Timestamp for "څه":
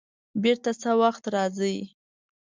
0.81-0.91